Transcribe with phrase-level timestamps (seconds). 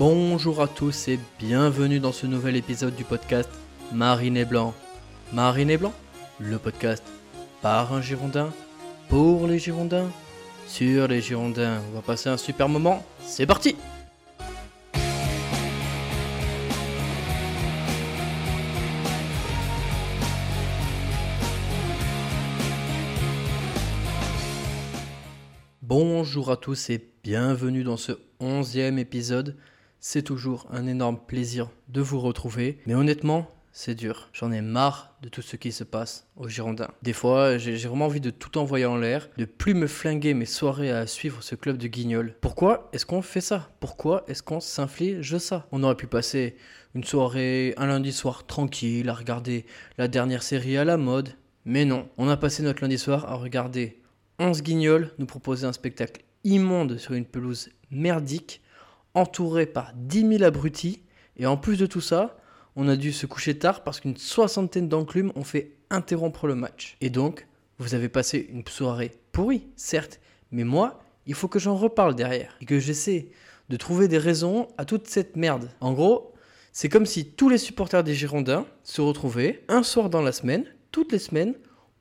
[0.00, 3.50] Bonjour à tous et bienvenue dans ce nouvel épisode du podcast
[3.92, 4.72] Marine et Blanc.
[5.30, 5.92] Marine et Blanc,
[6.38, 7.04] le podcast
[7.60, 8.50] par un Girondin,
[9.10, 10.08] pour les Girondins,
[10.66, 11.82] sur les Girondins.
[11.90, 13.76] On va passer un super moment, c'est parti
[25.82, 29.58] Bonjour à tous et bienvenue dans ce onzième épisode.
[30.02, 34.30] C'est toujours un énorme plaisir de vous retrouver, mais honnêtement, c'est dur.
[34.32, 36.88] J'en ai marre de tout ce qui se passe aux Girondins.
[37.02, 40.46] Des fois, j'ai vraiment envie de tout envoyer en l'air, de plus me flinguer mes
[40.46, 42.34] soirées à suivre ce club de guignols.
[42.40, 43.68] Pourquoi est-ce qu'on fait ça?
[43.78, 45.66] Pourquoi est-ce qu'on s'inflige ça?
[45.70, 46.56] On aurait pu passer
[46.94, 49.66] une soirée, un lundi soir tranquille, à regarder
[49.98, 51.34] la dernière série à la mode.
[51.66, 54.00] Mais non, on a passé notre lundi soir à regarder
[54.38, 58.62] 11 guignols nous proposer un spectacle immonde sur une pelouse merdique,
[59.14, 61.02] entouré par 10 000 abrutis,
[61.36, 62.36] et en plus de tout ça,
[62.76, 66.96] on a dû se coucher tard parce qu'une soixantaine d'enclumes ont fait interrompre le match.
[67.00, 67.46] Et donc,
[67.78, 70.20] vous avez passé une soirée pourrie, certes,
[70.52, 73.30] mais moi, il faut que j'en reparle derrière, et que j'essaie
[73.68, 75.70] de trouver des raisons à toute cette merde.
[75.80, 76.34] En gros,
[76.72, 80.64] c'est comme si tous les supporters des Girondins se retrouvaient un soir dans la semaine,
[80.90, 81.54] toutes les semaines,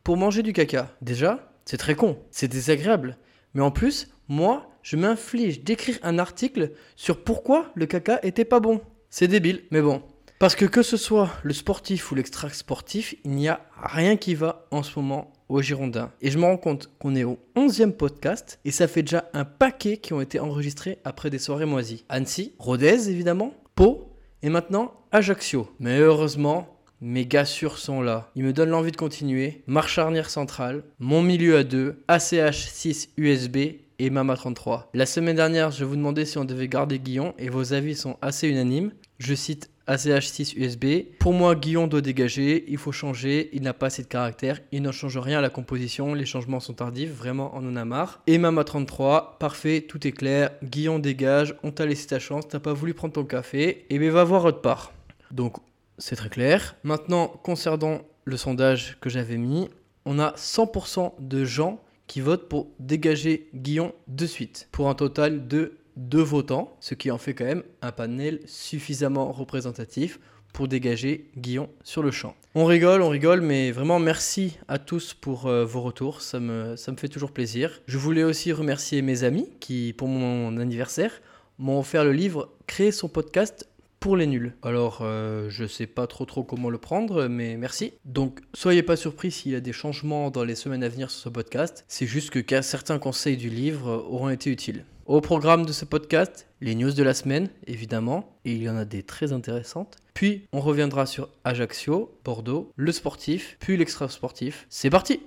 [0.04, 0.90] pour manger du caca.
[1.02, 3.18] Déjà, c'est très con, c'est désagréable.
[3.54, 8.60] Mais en plus, moi, je m'inflige d'écrire un article sur pourquoi le caca était pas
[8.60, 8.80] bon.
[9.10, 10.04] C'est débile, mais bon.
[10.38, 14.36] Parce que que ce soit le sportif ou l'extra sportif, il n'y a rien qui
[14.36, 16.12] va en ce moment aux Girondins.
[16.22, 19.46] Et je me rends compte qu'on est au 11e podcast et ça fait déjà un
[19.46, 22.06] paquet qui ont été enregistrés après des soirées moisies.
[22.08, 24.14] Annecy, Rodez évidemment, Pau
[24.44, 25.70] et maintenant Ajaccio.
[25.80, 28.30] Mais heureusement, mes gars sûrs sont là.
[28.36, 29.64] Ils me donnent l'envie de continuer.
[29.66, 33.58] Marche arrière centrale, mon milieu à 2, ACH 6 USB
[34.00, 34.90] et Mama 33.
[34.94, 38.18] La semaine dernière, je vous demandais si on devait garder Guillon et vos avis sont
[38.22, 38.92] assez unanimes.
[39.20, 40.86] Je cite ACH 6 USB.
[41.20, 44.82] Pour moi, Guillon doit dégager, il faut changer, il n'a pas assez de caractère, il
[44.82, 48.22] ne change rien à la composition, les changements sont tardifs, vraiment on en a marre.
[48.28, 52.60] Et Mama 33, parfait, tout est clair, Guillon dégage, on t'a laissé ta chance, t'as
[52.60, 54.94] pas voulu prendre ton café, et ben va voir autre part.
[55.32, 55.58] Donc
[55.98, 56.76] c'est très clair.
[56.84, 59.70] Maintenant, concernant le sondage que j'avais mis,
[60.06, 65.48] on a 100% de gens qui votent pour dégager Guillon de suite, pour un total
[65.48, 70.20] de deux votants, ce qui en fait quand même un panel suffisamment représentatif
[70.52, 72.36] pour dégager Guillon sur le champ.
[72.56, 76.76] On rigole, on rigole, mais vraiment merci à tous pour euh, vos retours, ça me,
[76.76, 77.80] ça me fait toujours plaisir.
[77.86, 81.22] Je voulais aussi remercier mes amis qui, pour mon anniversaire,
[81.60, 83.69] m'ont offert le livre Créer son podcast
[84.00, 84.54] pour les nuls.
[84.64, 87.94] Alors, euh, je sais pas trop trop comment le prendre, mais merci.
[88.06, 91.22] Donc, soyez pas surpris s'il y a des changements dans les semaines à venir sur
[91.22, 91.86] ce podcast.
[91.88, 94.86] C'est juste que certains conseils du livre auront été utiles.
[95.06, 98.78] Au programme de ce podcast, les news de la semaine, évidemment, et il y en
[98.78, 99.98] a des très intéressantes.
[100.14, 104.68] Puis, on reviendra sur Ajaccio, Bordeaux, le sportif, puis l'extra sportif.
[104.70, 105.20] C'est parti!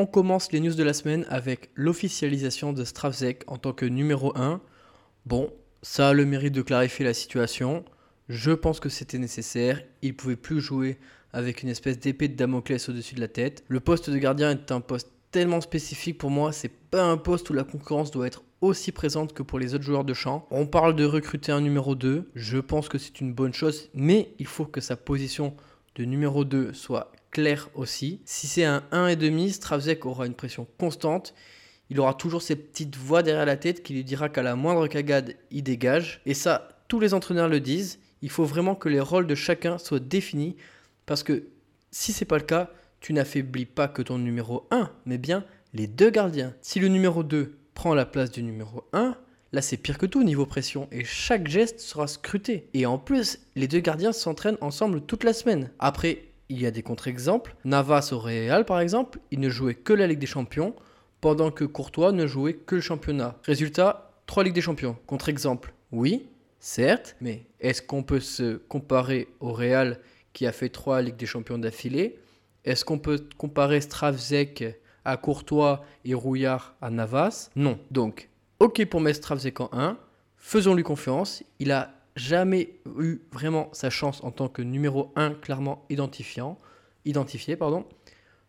[0.00, 4.32] On commence les news de la semaine avec l'officialisation de Stravzek en tant que numéro
[4.34, 4.62] 1.
[5.26, 5.52] Bon,
[5.82, 7.84] ça a le mérite de clarifier la situation.
[8.30, 9.82] Je pense que c'était nécessaire.
[10.00, 10.98] Il pouvait plus jouer
[11.34, 13.62] avec une espèce d'épée de Damoclès au-dessus de la tête.
[13.68, 17.50] Le poste de gardien est un poste tellement spécifique pour moi, c'est pas un poste
[17.50, 20.48] où la concurrence doit être aussi présente que pour les autres joueurs de champ.
[20.50, 24.34] On parle de recruter un numéro 2, je pense que c'est une bonne chose, mais
[24.38, 25.54] il faut que sa position
[25.96, 28.20] de numéro 2 soit claire aussi.
[28.24, 31.34] Si c'est un 1,5, Stravzek aura une pression constante.
[31.88, 34.86] Il aura toujours ces petites voix derrière la tête qui lui dira qu'à la moindre
[34.86, 36.20] cagade, il dégage.
[36.26, 37.98] Et ça, tous les entraîneurs le disent.
[38.22, 40.56] Il faut vraiment que les rôles de chacun soient définis.
[41.06, 41.44] Parce que
[41.90, 42.70] si c'est pas le cas,
[43.00, 46.54] tu n'affaiblis pas que ton numéro 1, mais bien les deux gardiens.
[46.60, 49.16] Si le numéro 2 prend la place du numéro 1,
[49.52, 52.68] Là, c'est pire que tout niveau pression et chaque geste sera scruté.
[52.72, 55.72] Et en plus, les deux gardiens s'entraînent ensemble toute la semaine.
[55.80, 57.54] Après, il y a des contre-exemples.
[57.64, 60.74] Navas au Real, par exemple, il ne jouait que la Ligue des Champions,
[61.20, 63.38] pendant que Courtois ne jouait que le championnat.
[63.44, 64.96] Résultat, 3 Ligues des Champions.
[65.06, 70.00] Contre-exemple, oui, certes, mais est-ce qu'on peut se comparer au Real
[70.32, 72.18] qui a fait 3 Ligues des Champions d'affilée?
[72.64, 77.50] Est-ce qu'on peut comparer Stravzek à Courtois et Rouillard à Navas?
[77.54, 77.78] Non.
[77.90, 79.98] Donc, ok pour mettre Stravzek en 1,
[80.36, 81.44] faisons-lui confiance.
[81.58, 86.58] Il a jamais eu vraiment sa chance en tant que numéro 1 clairement identifiant,
[87.04, 87.56] identifié.
[87.56, 87.84] Pardon.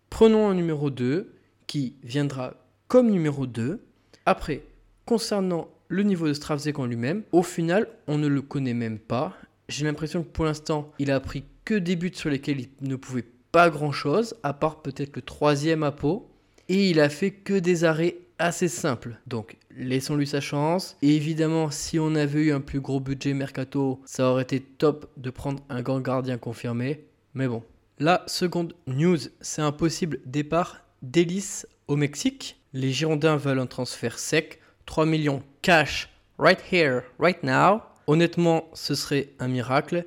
[0.09, 1.33] Prenons un numéro 2
[1.67, 2.55] qui viendra
[2.87, 3.83] comme numéro 2.
[4.25, 4.63] Après,
[5.05, 9.33] concernant le niveau de Stravzek en lui-même, au final, on ne le connaît même pas.
[9.69, 12.95] J'ai l'impression que pour l'instant, il a pris que des buts sur lesquels il ne
[12.95, 16.29] pouvait pas grand-chose, à part peut-être le troisième à Pau.
[16.69, 19.17] Et il a fait que des arrêts assez simples.
[19.27, 20.97] Donc laissons-lui sa chance.
[21.01, 25.11] Et évidemment, si on avait eu un plus gros budget mercato, ça aurait été top
[25.17, 27.05] de prendre un grand gardien confirmé.
[27.33, 27.63] Mais bon.
[27.99, 32.59] La seconde news, c'est un possible départ d'Ellis au Mexique.
[32.73, 36.09] Les Girondins veulent un transfert sec, 3 millions cash,
[36.39, 37.81] right here, right now.
[38.07, 40.05] Honnêtement, ce serait un miracle.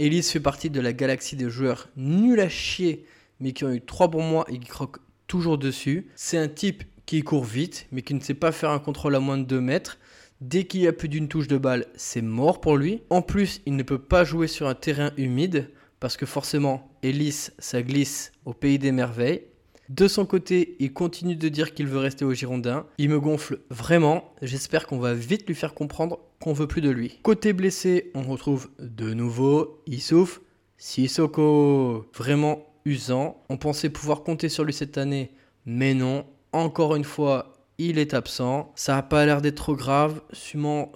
[0.00, 3.06] Ellis fait partie de la galaxie des joueurs nuls à chier,
[3.40, 6.08] mais qui ont eu 3 bons mois et qui croquent toujours dessus.
[6.16, 9.18] C'est un type qui court vite, mais qui ne sait pas faire un contrôle à
[9.18, 9.98] moins de 2 mètres.
[10.42, 13.00] Dès qu'il y a plus d'une touche de balle, c'est mort pour lui.
[13.08, 15.70] En plus, il ne peut pas jouer sur un terrain humide,
[16.00, 19.44] parce que forcément, Ellis, ça glisse au pays des merveilles.
[19.88, 22.84] De son côté, il continue de dire qu'il veut rester au Girondins.
[22.98, 24.34] Il me gonfle vraiment.
[24.42, 27.20] J'espère qu'on va vite lui faire comprendre qu'on veut plus de lui.
[27.22, 30.42] Côté blessé, on retrouve de nouveau Issouf
[30.76, 32.06] Sissoko.
[32.14, 33.42] Vraiment usant.
[33.48, 35.30] On pensait pouvoir compter sur lui cette année,
[35.64, 36.26] mais non.
[36.52, 38.72] Encore une fois, il est absent.
[38.74, 40.90] Ça n'a pas l'air d'être trop grave, sûrement,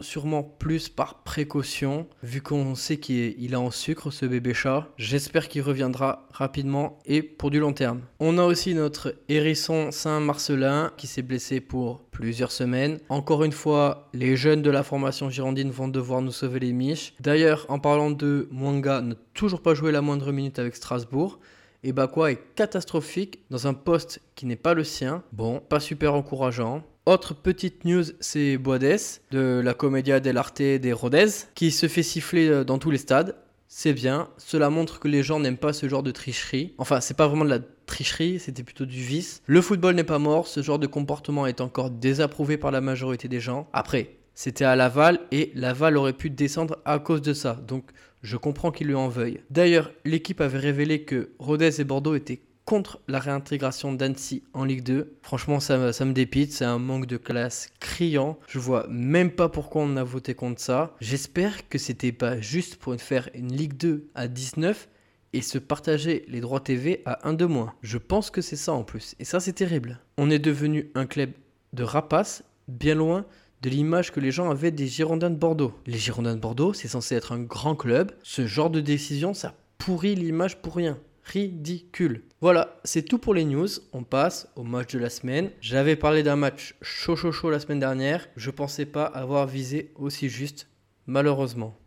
[0.58, 4.88] plus par précaution, vu qu'on sait qu'il est en sucre ce bébé chat.
[4.96, 8.00] J'espère qu'il reviendra rapidement et pour du long terme.
[8.18, 12.98] On a aussi notre hérisson Saint-Marcelin qui s'est blessé pour plusieurs semaines.
[13.08, 17.14] Encore une fois, les jeunes de la formation girondine vont devoir nous sauver les miches.
[17.20, 21.38] D'ailleurs, en parlant de Mwanga, n'a toujours pas joué la moindre minute avec Strasbourg
[21.84, 25.22] et Bakwa est catastrophique dans un poste qui n'est pas le sien.
[25.32, 26.82] Bon, pas super encourageant.
[27.06, 29.00] Autre petite news, c'est Boades
[29.32, 33.34] de la Commedia dell'arte des Rodez qui se fait siffler euh, dans tous les stades.
[33.66, 36.74] C'est bien, cela montre que les gens n'aiment pas ce genre de tricherie.
[36.78, 39.42] Enfin, c'est pas vraiment de la tricherie, c'était plutôt du vice.
[39.46, 43.28] Le football n'est pas mort, ce genre de comportement est encore désapprouvé par la majorité
[43.28, 43.66] des gens.
[43.72, 47.54] Après, c'était à Laval et Laval aurait pu descendre à cause de ça.
[47.66, 47.84] Donc
[48.22, 49.40] je comprends qu'il lui en veuille.
[49.50, 54.84] D'ailleurs, l'équipe avait révélé que Rodez et Bordeaux étaient contre la réintégration d'Annecy en Ligue
[54.84, 55.16] 2.
[55.22, 58.38] Franchement, ça, ça me dépite, c'est un manque de classe criant.
[58.48, 60.94] Je vois même pas pourquoi on a voté contre ça.
[61.00, 64.88] J'espère que c'était pas juste pour faire une Ligue 2 à 19
[65.32, 67.74] et se partager les droits TV à un de moins.
[67.82, 69.14] Je pense que c'est ça en plus.
[69.18, 69.98] Et ça, c'est terrible.
[70.18, 71.30] On est devenu un club
[71.72, 73.24] de rapaces, bien loin
[73.62, 75.72] de l'image que les gens avaient des Girondins de Bordeaux.
[75.86, 78.10] Les Girondins de Bordeaux, c'est censé être un grand club.
[78.24, 80.98] Ce genre de décision, ça pourrit l'image pour rien.
[81.22, 82.24] Ridicule.
[82.40, 83.68] Voilà, c'est tout pour les news.
[83.92, 85.52] On passe au match de la semaine.
[85.60, 88.26] J'avais parlé d'un match chaud chaud chaud la semaine dernière.
[88.36, 90.66] Je pensais pas avoir visé aussi juste,
[91.06, 91.78] malheureusement.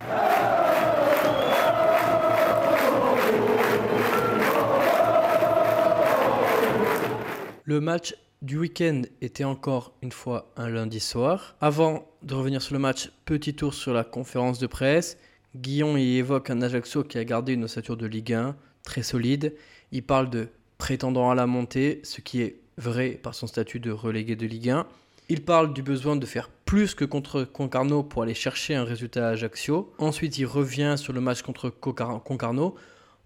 [7.65, 11.55] Le match du week-end était encore une fois un lundi soir.
[11.61, 15.17] Avant de revenir sur le match, petit tour sur la conférence de presse.
[15.55, 19.55] Guillon y évoque un Ajaccio qui a gardé une ossature de Ligue 1 très solide.
[19.91, 23.89] Il parle de prétendant à la montée, ce qui est vrai par son statut de
[23.89, 24.85] relégué de Ligue 1.
[25.29, 29.27] Il parle du besoin de faire plus que contre Concarneau pour aller chercher un résultat
[29.27, 29.91] à Ajaccio.
[29.97, 32.75] Ensuite, il revient sur le match contre Concarneau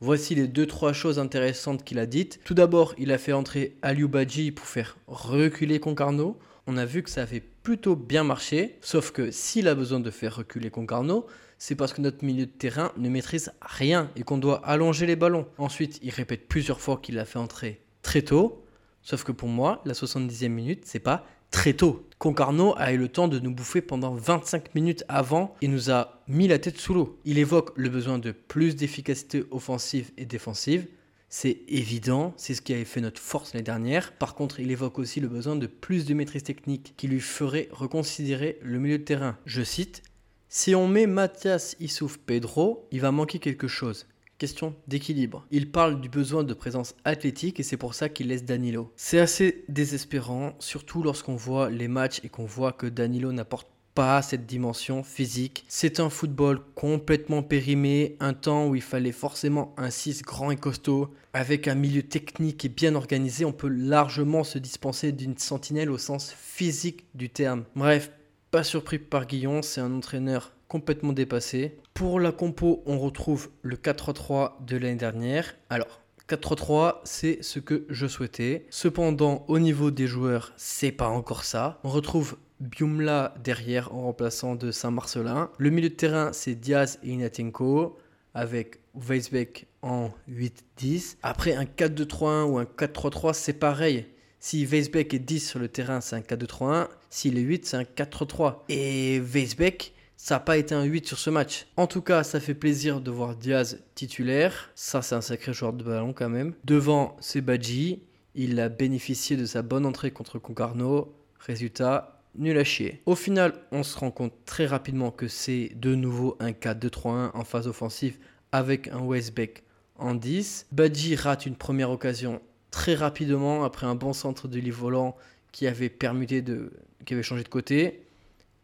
[0.01, 2.39] Voici les deux trois choses intéressantes qu'il a dites.
[2.45, 6.39] Tout d'abord, il a fait entrer Aliou Badji pour faire reculer Concarneau.
[6.67, 10.09] On a vu que ça avait plutôt bien marché, sauf que s'il a besoin de
[10.09, 14.37] faire reculer Concarneau, c'est parce que notre milieu de terrain ne maîtrise rien et qu'on
[14.37, 15.47] doit allonger les ballons.
[15.57, 18.63] Ensuite, il répète plusieurs fois qu'il l'a fait entrer très tôt,
[19.01, 22.05] sauf que pour moi, la 70e minute, c'est pas très tôt.
[22.17, 26.21] Concarneau a eu le temps de nous bouffer pendant 25 minutes avant et nous a
[26.27, 27.17] mis la tête sous l'eau.
[27.23, 30.87] Il évoque le besoin de plus d'efficacité offensive et défensive.
[31.29, 34.11] C'est évident, c'est ce qui avait fait notre force l'année dernière.
[34.13, 37.69] Par contre, il évoque aussi le besoin de plus de maîtrise technique qui lui ferait
[37.71, 39.37] reconsidérer le milieu de terrain.
[39.45, 40.01] Je cite
[40.49, 44.07] Si on met Mathias Issouf Pedro, il va manquer quelque chose
[44.39, 45.45] question d'équilibre.
[45.51, 48.91] Il parle du besoin de présence athlétique et c'est pour ça qu'il laisse Danilo.
[48.95, 54.21] C'est assez désespérant, surtout lorsqu'on voit les matchs et qu'on voit que Danilo n'apporte pas
[54.21, 55.65] cette dimension physique.
[55.67, 60.55] C'est un football complètement périmé, un temps où il fallait forcément un 6 grand et
[60.55, 61.13] costaud.
[61.33, 65.97] Avec un milieu technique et bien organisé, on peut largement se dispenser d'une sentinelle au
[65.97, 67.65] sens physique du terme.
[67.75, 68.11] Bref,
[68.51, 71.77] pas surpris par Guillon, c'est un entraîneur complètement dépassé.
[71.99, 75.57] Pour la compo, on retrouve le 4-3 de l'année dernière.
[75.69, 78.65] Alors, 4-3, c'est ce que je souhaitais.
[78.69, 81.81] Cependant, au niveau des joueurs, c'est pas encore ça.
[81.83, 85.51] On retrouve Biumla derrière en remplaçant de Saint-Marcelin.
[85.57, 87.97] Le milieu de terrain, c'est Diaz et Inatenko
[88.33, 91.17] avec Weisbeck en 8-10.
[91.21, 94.05] Après, un 4-2-3-1 ou un 4-3-3, c'est pareil.
[94.39, 96.87] Si Weisbeck est 10 sur le terrain, c'est un 4-2-3-1.
[97.09, 98.59] S'il est 8, c'est un 4-3.
[98.69, 101.65] Et Weisbeck, ça n'a pas été un 8 sur ce match.
[101.77, 104.69] En tout cas, ça fait plaisir de voir Diaz titulaire.
[104.75, 106.53] Ça, c'est un sacré joueur de ballon quand même.
[106.65, 108.03] Devant, c'est Badji.
[108.35, 111.15] Il a bénéficié de sa bonne entrée contre Concarneau.
[111.39, 113.01] Résultat, nul à chier.
[113.05, 117.43] Au final, on se rend compte très rapidement que c'est de nouveau un 4-2-3-1 en
[117.45, 118.17] phase offensive
[118.51, 119.63] avec un Westbeck
[119.95, 120.67] en 10.
[120.73, 125.15] Badji rate une première occasion très rapidement après un bon centre de lit volant
[125.53, 126.73] qui avait permuté de
[127.05, 128.05] qui avait changé de côté.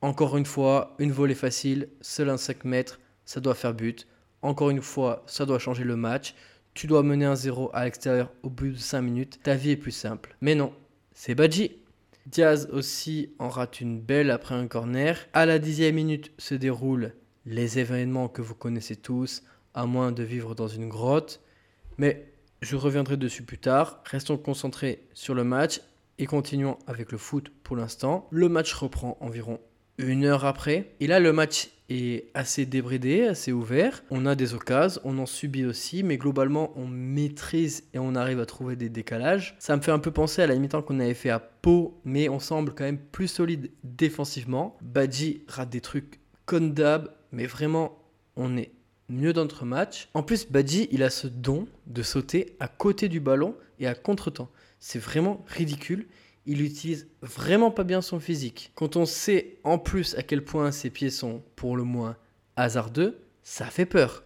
[0.05, 4.05] Encore une fois, une volée facile, seul un 5 mètres, ça doit faire but.
[4.43, 6.35] Encore une fois, ça doit changer le match.
[6.75, 9.39] Tu dois mener un 0 à l'extérieur au bout de 5 minutes.
[9.41, 10.38] Ta vie est plus simple.
[10.41, 10.74] Mais non,
[11.15, 11.71] c'est Badji.
[12.27, 15.17] Diaz aussi en rate une belle après un corner.
[15.33, 17.15] À la dixième minute se déroulent
[17.47, 19.41] les événements que vous connaissez tous,
[19.74, 21.41] à moins de vivre dans une grotte.
[21.97, 22.31] Mais
[22.62, 24.03] je reviendrai dessus plus tard.
[24.05, 25.81] Restons concentrés sur le match
[26.19, 28.27] et continuons avec le foot pour l'instant.
[28.29, 29.59] Le match reprend environ
[29.98, 30.92] une heure après.
[31.00, 34.04] Et là, le match est assez débridé, assez ouvert.
[34.10, 38.40] On a des occasions, on en subit aussi, mais globalement, on maîtrise et on arrive
[38.40, 39.56] à trouver des décalages.
[39.60, 42.30] Ça me fait un peu penser à la mi-temps qu'on avait fait à Pau, mais
[42.30, 44.78] on semble quand même plus solide défensivement.
[44.82, 48.00] Badji rate des trucs comme d'hab, mais vraiment,
[48.36, 48.72] on est
[49.10, 50.10] mieux dans notre match.
[50.14, 53.94] En plus, Badji, il a ce don de sauter à côté du ballon et à
[53.94, 54.50] contre-temps.
[54.80, 56.08] C'est vraiment ridicule
[56.46, 58.72] il utilise vraiment pas bien son physique.
[58.75, 62.18] Quand on sait en plus à quel point ses pieds sont pour le moins
[62.56, 64.24] hasardeux, ça fait peur.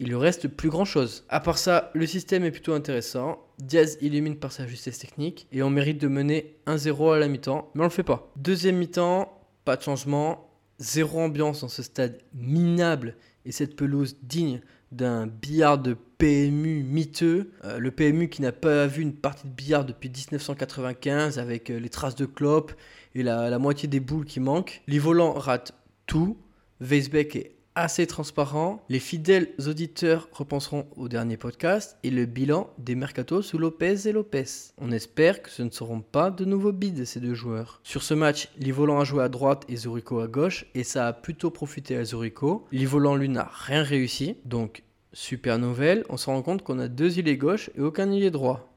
[0.00, 1.24] Il lui reste plus grand chose.
[1.28, 3.44] À part ça, le système est plutôt intéressant.
[3.58, 7.70] Diaz illumine par sa justesse technique et on mérite de mener 1-0 à la mi-temps,
[7.74, 8.30] mais on le fait pas.
[8.36, 10.48] Deuxième mi-temps, pas de changement,
[10.78, 14.60] zéro ambiance dans ce stade minable et cette pelouse digne
[14.92, 17.52] d'un billard de PMU miteux.
[17.64, 21.78] Euh, le PMU qui n'a pas vu une partie de billard depuis 1995 avec euh,
[21.78, 22.72] les traces de clope
[23.14, 24.82] et la, la, moitié des boules qui manquent.
[24.86, 25.74] Les volants ratent
[26.06, 26.38] tout.
[26.80, 28.82] Weisbeck est assez transparent.
[28.88, 34.12] Les fidèles auditeurs repenseront au dernier podcast et le bilan des mercatos sous Lopez et
[34.12, 34.44] Lopez.
[34.78, 37.80] On espère que ce ne seront pas de nouveaux bids ces deux joueurs.
[37.84, 41.12] Sur ce match, Livolan a joué à droite et Zurico à gauche et ça a
[41.12, 42.66] plutôt profité à Zurico.
[42.72, 44.82] Livolan lui n'a rien réussi, donc
[45.12, 48.72] super nouvelle, on se rend compte qu'on a deux îlets gauche et aucun îlet droit.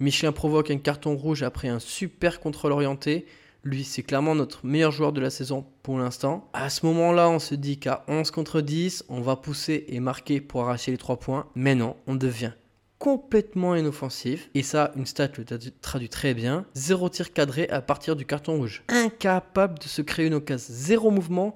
[0.00, 3.26] Michelin provoque un carton rouge après un super contrôle orienté
[3.64, 6.48] lui, c'est clairement notre meilleur joueur de la saison pour l'instant.
[6.52, 10.40] À ce moment-là, on se dit qu'à 11 contre 10, on va pousser et marquer
[10.40, 11.46] pour arracher les 3 points.
[11.54, 12.52] Mais non, on devient
[12.98, 14.48] complètement inoffensif.
[14.54, 15.44] Et ça, une stat le
[15.80, 16.64] traduit très bien.
[16.74, 18.82] Zéro tir cadré à partir du carton rouge.
[18.88, 20.72] Incapable de se créer une occasion.
[20.74, 21.54] Zéro mouvement.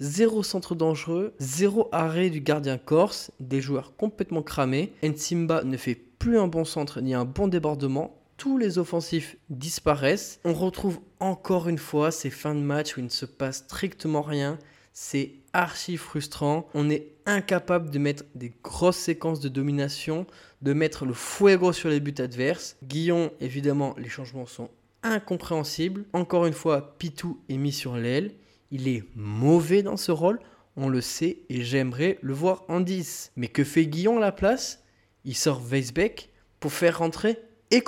[0.00, 4.92] Zéro centre dangereux, zéro arrêt du gardien corse, des joueurs complètement cramés.
[5.02, 10.40] Nsimba ne fait plus un bon centre ni un bon débordement tous les offensifs disparaissent.
[10.44, 14.22] On retrouve encore une fois ces fins de match où il ne se passe strictement
[14.22, 14.58] rien.
[14.94, 16.68] C'est archi frustrant.
[16.72, 20.26] On est incapable de mettre des grosses séquences de domination,
[20.62, 22.76] de mettre le fuego sur les buts adverses.
[22.84, 24.70] Guillon, évidemment, les changements sont
[25.02, 26.06] incompréhensibles.
[26.12, 28.34] Encore une fois, Pitou est mis sur l'aile.
[28.70, 30.38] Il est mauvais dans ce rôle,
[30.76, 33.32] on le sait, et j'aimerais le voir en 10.
[33.36, 34.84] Mais que fait Guillon à la place?
[35.24, 36.30] Il sort Weisbeck
[36.60, 37.38] pour faire rentrer
[37.70, 37.82] et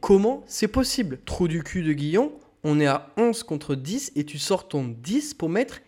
[0.00, 1.20] Comment c'est possible?
[1.24, 2.32] Trou du cul de Guillon,
[2.64, 5.80] on est à 11 contre 10 et tu sors ton 10 pour mettre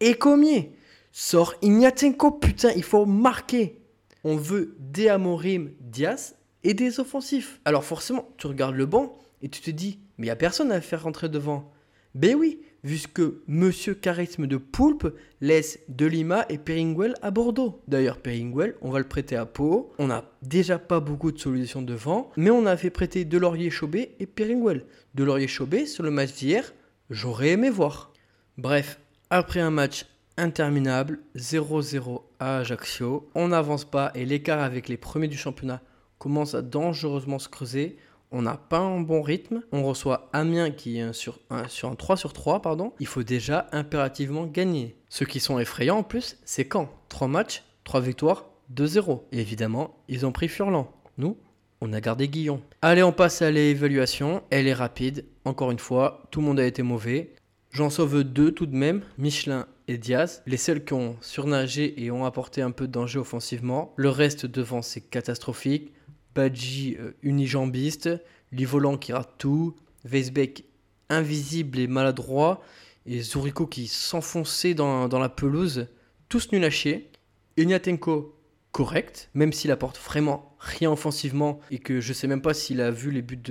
[0.00, 0.72] Écomier.
[1.12, 3.80] Sors Ignatenko, putain, il faut marquer.
[4.24, 7.60] On veut des Amorim, Diaz et des offensifs.
[7.64, 10.72] Alors forcément, tu regardes le banc et tu te dis, mais il n'y a personne
[10.72, 11.70] à faire rentrer devant.
[12.14, 17.82] Ben oui, vu que Monsieur Charisme de Poulpe laisse Delima et Peringwell à Bordeaux.
[17.88, 19.92] D'ailleurs, Peringwell, on va le prêter à Pau.
[19.98, 24.14] On n'a déjà pas beaucoup de solutions devant, mais on a fait prêter Delorier Chauvet
[24.18, 24.84] et Peringwell.
[25.14, 26.72] Delorier Chauvet, sur le match d'hier,
[27.10, 28.12] j'aurais aimé voir.
[28.58, 30.06] Bref, après un match
[30.36, 35.82] interminable, 0-0 à Ajaccio, on n'avance pas et l'écart avec les premiers du championnat
[36.18, 37.96] commence à dangereusement se creuser
[38.32, 39.62] on n'a pas un bon rythme.
[39.72, 42.92] On reçoit Amiens qui est sur un, sur un 3 sur 3, pardon.
[43.00, 44.96] Il faut déjà impérativement gagner.
[45.08, 46.88] Ceux qui sont effrayants en plus, c'est quand?
[47.08, 49.22] 3 matchs, 3 victoires, 2-0.
[49.32, 50.92] Et évidemment, ils ont pris Furlan.
[51.18, 51.36] Nous,
[51.80, 52.62] on a gardé Guillon.
[52.82, 54.42] Allez, on passe à l'évaluation.
[54.50, 55.24] Elle est rapide.
[55.44, 57.34] Encore une fois, tout le monde a été mauvais.
[57.72, 62.10] J'en sauve deux tout de même, Michelin et Diaz, les seuls qui ont surnagé et
[62.10, 63.92] ont apporté un peu de danger offensivement.
[63.96, 65.92] Le reste devant, c'est catastrophique.
[66.34, 68.10] Badji euh, unijambiste,
[68.52, 70.64] Livolan qui rate tout, Weisbeck
[71.08, 72.62] invisible et maladroit,
[73.06, 75.88] et Zuriko qui s'enfonçait dans, la pelouse,
[76.28, 77.10] tous nuls à chier.
[77.56, 78.36] Ignatenko
[78.72, 82.90] correct, même s'il apporte vraiment rien offensivement et que je sais même pas s'il a
[82.90, 83.42] vu les buts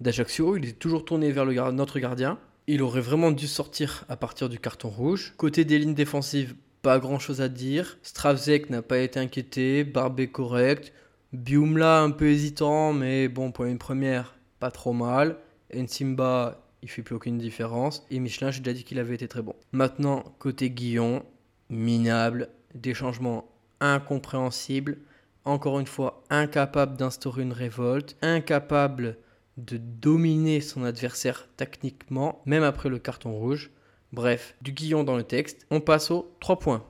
[0.00, 2.38] d'Ajaccio, il est toujours tourné vers notre gardien.
[2.66, 5.32] il aurait vraiment dû sortir à partir du carton rouge.
[5.38, 7.98] Côté des lignes défensives, pas grand chose à dire.
[8.02, 10.92] Stravzek n'a pas été inquiété, Barbé correct.
[11.32, 15.36] Biumla un peu hésitant, mais bon, pour une première, pas trop mal.
[15.76, 18.06] Ensimba, il fait plus aucune différence.
[18.10, 19.54] Et Michelin, j'ai déjà dit qu'il avait été très bon.
[19.72, 21.22] Maintenant, côté Guillon,
[21.68, 23.46] minable, des changements
[23.80, 24.98] incompréhensibles.
[25.44, 29.18] Encore une fois, incapable d'instaurer une révolte, incapable
[29.58, 33.70] de dominer son adversaire techniquement, même après le carton rouge.
[34.12, 35.66] Bref, du Guillon dans le texte.
[35.70, 36.84] On passe aux 3 points.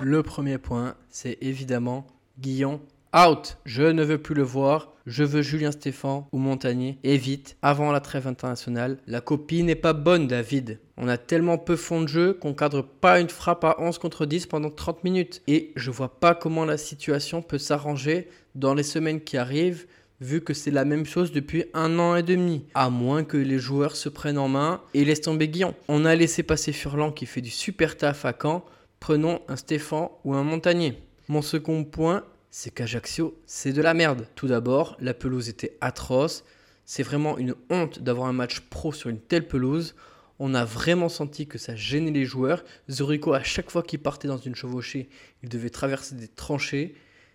[0.00, 2.06] Le premier point, c'est évidemment
[2.38, 2.80] Guillon
[3.16, 3.58] out.
[3.64, 4.92] Je ne veux plus le voir.
[5.06, 6.98] Je veux Julien Stéphan ou Montagnier.
[7.02, 8.98] Et vite, avant la trêve internationale.
[9.08, 10.78] La copie n'est pas bonne, David.
[10.98, 14.24] On a tellement peu fond de jeu qu'on cadre pas une frappe à 11 contre
[14.24, 15.42] 10 pendant 30 minutes.
[15.48, 19.86] Et je vois pas comment la situation peut s'arranger dans les semaines qui arrivent
[20.20, 23.58] vu que c'est la même chose depuis un an et demi, à moins que les
[23.58, 25.74] joueurs se prennent en main et laissent tomber Guillon.
[25.86, 28.64] On a laissé passer Furlan qui fait du super taf à Caen,
[29.00, 31.02] Prenons un Stéphane ou un Montagnier.
[31.28, 34.26] Mon second point, c'est qu'Ajaccio, c'est de la merde.
[34.34, 36.44] Tout d'abord, la pelouse était atroce.
[36.84, 39.94] C'est vraiment une honte d'avoir un match pro sur une telle pelouse.
[40.38, 42.64] On a vraiment senti que ça gênait les joueurs.
[42.90, 45.08] Zorico, à chaque fois qu'il partait dans une chevauchée,
[45.42, 46.94] il devait traverser des tranchées.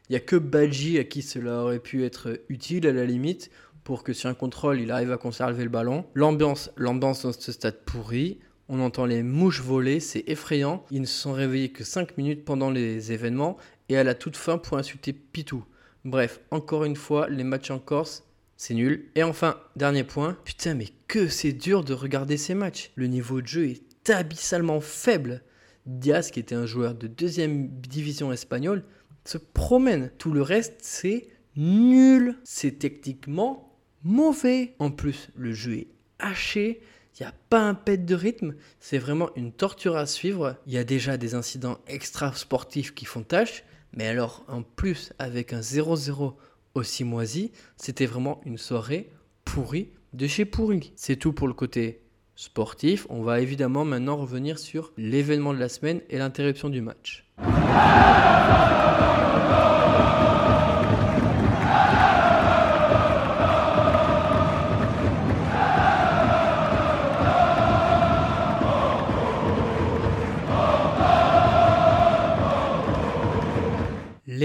[0.10, 3.52] Il n'y a que Badji à qui cela aurait pu être utile à la limite
[3.84, 6.06] pour que sur un contrôle, il arrive à conserver le ballon.
[6.14, 8.40] L'ambiance, l'ambiance dans ce stade pourri.
[8.70, 10.86] On entend les mouches voler, c'est effrayant.
[10.90, 13.58] Ils ne se sont réveillés que 5 minutes pendant les événements
[13.90, 15.66] et à la toute fin pour insulter Pitou.
[16.06, 18.24] Bref, encore une fois, les matchs en Corse,
[18.58, 19.10] c'est nul.
[19.16, 22.92] Et enfin, dernier point, putain mais que c'est dur de regarder ces matchs.
[22.96, 25.44] Le niveau de jeu est abyssalement faible.
[25.86, 28.84] Diaz, qui était un joueur de deuxième division espagnole,
[29.26, 30.12] se promène.
[30.18, 32.38] Tout le reste, c'est nul.
[32.44, 34.76] C'est techniquement mauvais.
[34.80, 35.88] En plus, le jeu est
[36.20, 36.82] haché.
[37.20, 40.56] Il n'y a pas un pet de rythme, c'est vraiment une torture à suivre.
[40.66, 45.54] Il y a déjà des incidents extra-sportifs qui font tâche, mais alors en plus avec
[45.54, 46.34] un 0-0
[46.74, 49.12] aussi moisi, c'était vraiment une soirée
[49.46, 50.92] pourrie de chez pourri.
[50.96, 52.02] C'est tout pour le côté
[52.36, 53.06] sportif.
[53.10, 57.26] On va évidemment maintenant revenir sur l'événement de la semaine et l'interruption du match.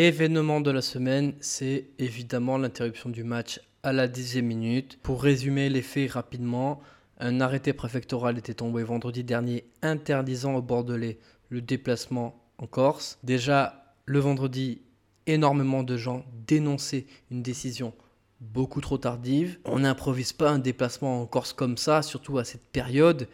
[0.00, 4.96] L'événement de la semaine, c'est évidemment l'interruption du match à la dixième minute.
[5.02, 6.80] Pour résumer les faits rapidement,
[7.18, 13.18] un arrêté préfectoral était tombé vendredi dernier interdisant au Bordelais le déplacement en Corse.
[13.24, 14.82] Déjà, le vendredi,
[15.26, 17.92] énormément de gens dénonçaient une décision
[18.40, 19.58] beaucoup trop tardive.
[19.64, 23.26] On n'improvise pas un déplacement en Corse comme ça, surtout à cette période.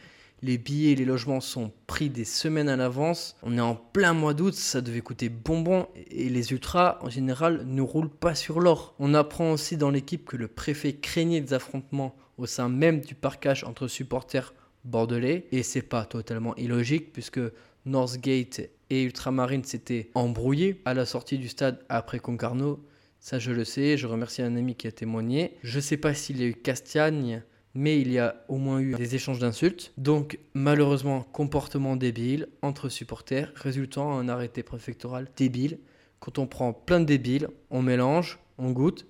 [0.44, 3.35] Les billets et les logements sont pris des semaines à l'avance.
[3.42, 7.64] On est en plein mois d'août, ça devait coûter bonbon et les ultras en général
[7.64, 8.94] ne roulent pas sur l'or.
[8.98, 13.14] On apprend aussi dans l'équipe que le préfet craignait des affrontements au sein même du
[13.14, 14.52] parcage entre supporters
[14.85, 17.40] bordelais et c'est pas totalement illogique puisque
[17.87, 22.85] Northgate et Ultramarine s'étaient embrouillés à la sortie du stade après Concarneau.
[23.18, 23.96] Ça, je le sais.
[23.96, 25.57] Je remercie un ami qui a témoigné.
[25.62, 27.42] Je sais pas s'il y a eu Castagne
[27.75, 29.93] mais il y a au moins eu des échanges d'insultes.
[29.99, 35.79] Donc malheureusement, comportement débile entre supporters, résultant à un arrêté préfectoral débile.
[36.21, 39.07] Quand on prend plein de débiles, on mélange, on goûte.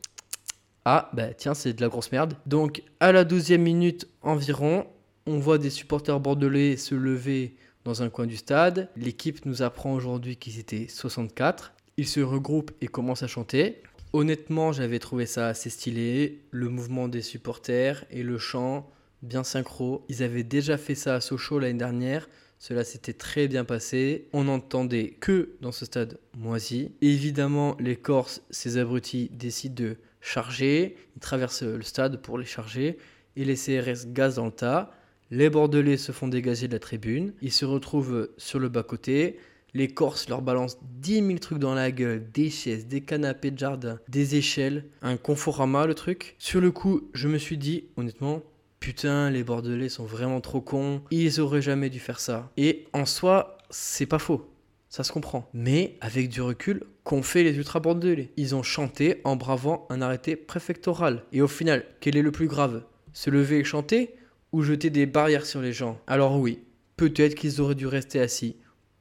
[0.84, 2.34] Ah, bah tiens, c'est de la grosse merde.
[2.46, 4.86] Donc à la 12e minute environ,
[5.26, 8.88] on voit des supporters bordelais se lever dans un coin du stade.
[8.96, 11.72] L'équipe nous apprend aujourd'hui qu'ils étaient 64.
[11.96, 13.82] Ils se regroupent et commencent à chanter.
[14.14, 16.38] Honnêtement, j'avais trouvé ça assez stylé.
[16.52, 18.88] Le mouvement des supporters et le chant,
[19.22, 20.04] bien synchro.
[20.08, 22.28] Ils avaient déjà fait ça à Sochaux l'année dernière.
[22.60, 24.28] Cela s'était très bien passé.
[24.32, 26.92] On n'entendait que dans ce stade moisi.
[27.00, 30.96] Évidemment, les Corses, ces abrutis, décident de charger.
[31.16, 32.98] Ils traversent le stade pour les charger.
[33.34, 34.92] Et les CRS gazent dans le tas.
[35.32, 37.32] Les Bordelais se font dégager de la tribune.
[37.42, 39.40] Ils se retrouvent sur le bas-côté.
[39.76, 43.58] Les Corses leur balancent 10 000 trucs dans la gueule, des chaises, des canapés de
[43.58, 46.36] jardin, des échelles, un conforama le truc.
[46.38, 48.42] Sur le coup, je me suis dit, honnêtement,
[48.78, 52.52] putain, les Bordelais sont vraiment trop cons, ils auraient jamais dû faire ça.
[52.56, 54.48] Et en soi, c'est pas faux.
[54.88, 55.48] Ça se comprend.
[55.52, 60.00] Mais avec du recul, qu'ont fait les ultra bordelais Ils ont chanté en bravant un
[60.00, 61.24] arrêté préfectoral.
[61.32, 62.84] Et au final, quel est le plus grave?
[63.12, 64.14] Se lever et chanter
[64.52, 65.98] ou jeter des barrières sur les gens?
[66.06, 66.60] Alors oui,
[66.96, 68.54] peut-être qu'ils auraient dû rester assis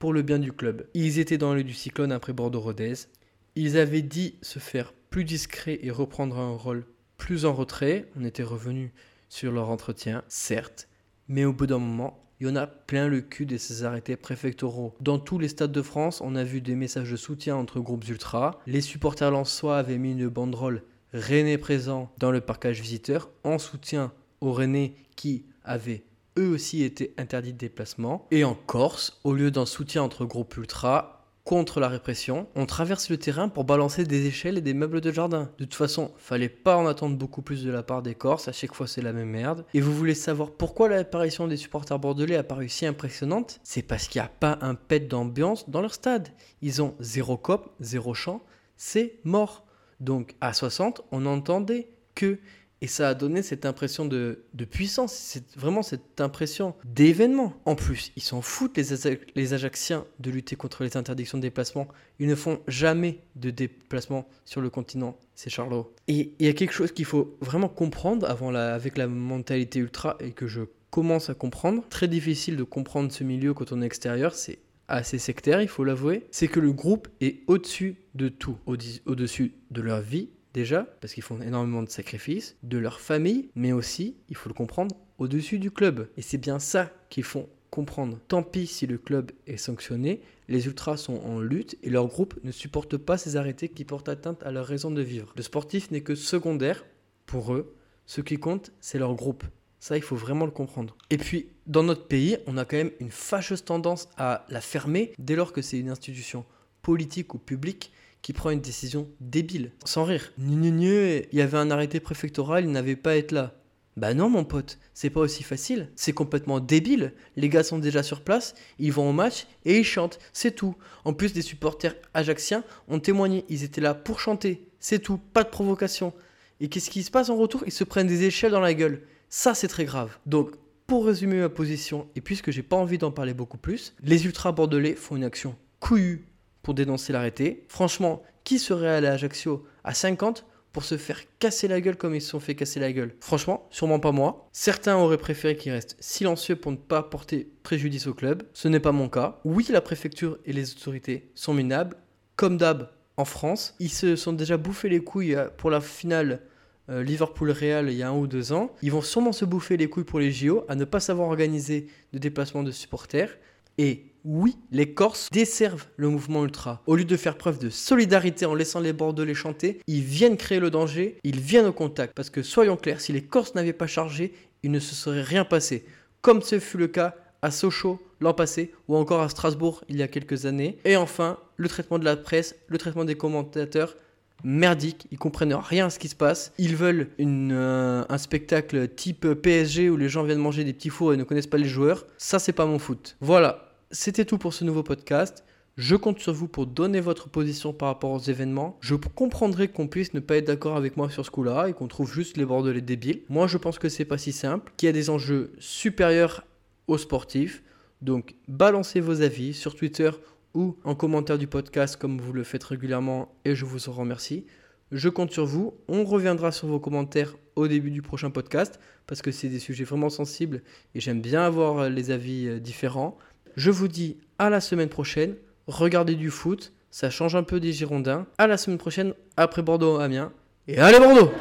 [0.03, 0.85] pour le bien du club.
[0.93, 3.07] Ils étaient dans le du cyclone après Bordeaux-Rodez.
[3.55, 6.83] Ils avaient dit se faire plus discret et reprendre un rôle
[7.15, 8.09] plus en retrait.
[8.17, 8.91] On était revenu
[9.29, 10.89] sur leur entretien, certes,
[11.29, 14.17] mais au bout d'un moment, il y en a plein le cul de ces arrêtés
[14.17, 14.93] préfectoraux.
[14.99, 18.09] Dans tous les stades de France, on a vu des messages de soutien entre groupes
[18.09, 18.59] ultra.
[18.67, 24.11] Les supporters lensois avaient mis une banderole René présent dans le parcage visiteur en soutien
[24.41, 26.03] aux Rennais qui avaient
[26.37, 28.27] eux aussi été interdits de déplacement.
[28.31, 33.09] Et en Corse, au lieu d'un soutien entre groupes ultra, contre la répression, on traverse
[33.09, 35.49] le terrain pour balancer des échelles et des meubles de jardin.
[35.57, 38.53] De toute façon, fallait pas en attendre beaucoup plus de la part des Corses, à
[38.53, 39.65] chaque fois c'est la même merde.
[39.73, 43.59] Et vous voulez savoir pourquoi l'apparition des supporters bordelais a paru si impressionnante?
[43.63, 46.29] C'est parce qu'il n'y a pas un pet d'ambiance dans leur stade.
[46.61, 48.41] Ils ont zéro cop, zéro chant,
[48.77, 49.65] c'est mort.
[49.99, 52.39] Donc à 60, on n'entendait que
[52.83, 57.53] et ça a donné cette impression de, puissance, c'est vraiment cette impression d'événement.
[57.63, 61.87] En plus, ils s'en foutent, les, les Ajaxiens, de lutter contre les interdictions de déplacement.
[62.19, 65.93] Ils ne font jamais de déplacement sur le continent, c'est Charlot.
[66.09, 69.79] Et il y a quelque chose qu'il faut vraiment comprendre avant la, avec la mentalité
[69.79, 71.85] ultra et que je commence à comprendre.
[71.89, 75.85] Très difficile de comprendre ce milieu quand on est extérieur, c'est assez sectaire, il faut
[75.85, 76.25] l'avouer.
[76.31, 81.23] C'est que le groupe est au-dessus de tout, au-dessus de leur vie, déjà, parce qu'ils
[81.23, 85.71] font énormément de sacrifices, de leur famille, mais aussi, il faut le comprendre, au-dessus du
[85.71, 86.09] club.
[86.17, 88.19] Et c'est bien ça qu'ils font comprendre.
[88.27, 92.39] Tant pis si le club est sanctionné, les ultras sont en lutte et leur groupe
[92.43, 95.33] ne supporte pas ces arrêtés qui portent atteinte à leur raison de vivre.
[95.35, 96.85] Le sportif n'est que secondaire
[97.25, 97.75] pour eux.
[98.05, 99.43] Ce qui compte, c'est leur groupe.
[99.79, 100.95] Ça, il faut vraiment le comprendre.
[101.09, 105.11] Et puis, dans notre pays, on a quand même une fâcheuse tendance à la fermer
[105.17, 106.45] dès lors que c'est une institution
[106.83, 107.91] politique ou publique
[108.23, 109.71] qui prend une décision débile.
[109.85, 110.33] Sans rire.
[110.39, 113.53] il y avait un arrêté préfectoral, il n'avait pas à être là.
[113.95, 115.91] Bah non mon pote, c'est pas aussi facile.
[115.95, 117.13] C'est complètement débile.
[117.35, 120.75] Les gars sont déjà sur place, ils vont au match et ils chantent, c'est tout.
[121.05, 125.43] En plus des supporters ajaxiens ont témoigné, ils étaient là pour chanter, c'est tout, pas
[125.43, 126.11] de provocation.
[126.59, 127.63] Et qu'est-ce qui se passe en retour?
[127.67, 129.03] Ils se prennent des échelles dans la gueule.
[129.29, 130.17] Ça c'est très grave.
[130.25, 130.55] Donc
[130.87, 134.53] pour résumer ma position, et puisque j'ai pas envie d'en parler beaucoup plus, les ultras
[134.53, 136.25] bordelais font une action couillue
[136.63, 137.65] pour dénoncer l'arrêté.
[137.67, 142.15] Franchement, qui serait allé à Ajaccio à 50 pour se faire casser la gueule comme
[142.15, 143.15] ils se sont fait casser la gueule?
[143.19, 144.49] Franchement, sûrement pas moi.
[144.51, 148.43] Certains auraient préféré qu'ils restent silencieux pour ne pas porter préjudice au club.
[148.53, 149.39] Ce n'est pas mon cas.
[149.45, 151.97] Oui, la préfecture et les autorités sont minables.
[152.35, 156.41] Comme d'hab en France, ils se sont déjà bouffés les couilles euh, pour la finale
[156.89, 158.71] euh, Liverpool-Real il y a un ou deux ans.
[158.81, 161.87] Ils vont sûrement se bouffer les couilles pour les JO à ne pas savoir organiser
[162.11, 163.37] de déplacement de supporters.
[163.77, 166.81] Et oui, les Corses desservent le mouvement ultra.
[166.85, 170.59] Au lieu de faire preuve de solidarité en laissant les Bordelais chanter, ils viennent créer
[170.59, 172.13] le danger, ils viennent au contact.
[172.15, 174.33] Parce que soyons clairs, si les Corses n'avaient pas chargé,
[174.63, 175.85] il ne se serait rien passé.
[176.21, 180.03] Comme ce fut le cas à Sochaux l'an passé ou encore à Strasbourg il y
[180.03, 180.77] a quelques années.
[180.85, 183.97] Et enfin, le traitement de la presse, le traitement des commentateurs,
[184.43, 186.53] merdique, ils comprennent rien à ce qui se passe.
[186.57, 191.13] Ils veulent euh, un spectacle type PSG où les gens viennent manger des petits fours
[191.13, 192.05] et ne connaissent pas les joueurs.
[192.17, 193.15] Ça, c'est pas mon foot.
[193.21, 195.43] Voilà, c'était tout pour ce nouveau podcast.
[195.75, 198.77] Je compte sur vous pour donner votre position par rapport aux événements.
[198.79, 201.87] Je comprendrai qu'on puisse ne pas être d'accord avec moi sur ce coup-là et qu'on
[201.87, 203.21] trouve juste les bordelais débiles.
[203.27, 206.45] Moi, je pense que c'est pas si simple, qu'il y a des enjeux supérieurs
[206.87, 207.63] aux sportifs.
[208.03, 210.11] Donc, balancez vos avis sur Twitter
[210.53, 214.45] ou en commentaire du podcast comme vous le faites régulièrement et je vous en remercie.
[214.91, 215.73] Je compte sur vous.
[215.87, 219.83] On reviendra sur vos commentaires au début du prochain podcast parce que c'est des sujets
[219.83, 220.61] vraiment sensibles
[220.93, 223.17] et j'aime bien avoir les avis euh, différents.
[223.55, 225.35] Je vous dis à la semaine prochaine.
[225.67, 228.27] Regardez du foot, ça change un peu des Girondins.
[228.37, 230.31] À la semaine prochaine après Bordeaux-Amiens.
[230.67, 231.31] Et allez Bordeaux